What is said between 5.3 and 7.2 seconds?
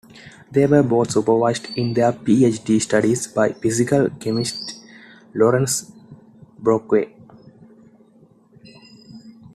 Lawrence Brockway.